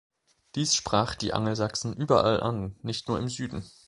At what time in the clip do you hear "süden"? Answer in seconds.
3.29-3.63